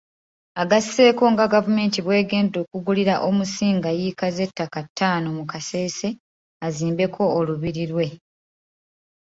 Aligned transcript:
Agasseeko 0.61 1.23
nga 1.33 1.45
gavumenti 1.53 1.99
bw'egenda 2.05 2.57
okugulira 2.63 3.13
Omusinga 3.27 3.89
yiika 3.99 4.27
z'ettaka 4.35 4.79
ttaano 4.87 5.27
mu 5.37 5.43
Kasese 5.51 6.07
azimbeko 6.65 7.21
olubiri 7.37 7.83
lwe. 7.91 8.07